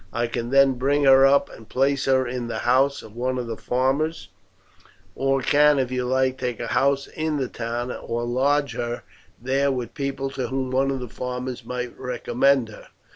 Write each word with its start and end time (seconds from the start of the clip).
I 0.11 0.25
can 0.25 0.49
then 0.49 0.79
bring 0.79 1.03
her 1.03 1.27
up 1.27 1.47
and 1.51 1.69
place 1.69 2.05
her 2.05 2.25
in 2.27 2.47
the 2.47 2.57
house 2.65 3.03
of 3.03 3.15
one 3.15 3.37
of 3.37 3.45
the 3.45 3.55
farmers; 3.55 4.29
or 5.13 5.43
can, 5.43 5.77
if 5.77 5.91
you 5.91 6.05
like, 6.05 6.39
take 6.39 6.59
a 6.59 6.65
house 6.69 7.05
in 7.05 7.37
the 7.37 7.47
town, 7.47 7.91
or 7.91 8.23
lodge 8.23 8.73
her 8.73 9.03
there 9.39 9.71
with 9.71 9.93
people 9.93 10.31
to 10.31 10.47
whom 10.47 10.71
one 10.71 10.89
of 10.89 11.01
the 11.01 11.07
farmers 11.07 11.63
might 11.63 11.93
recommend 11.99 12.69
her. 12.69 12.87